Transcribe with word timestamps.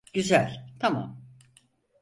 Güzel, 0.13 0.69
tamam. 0.79 1.17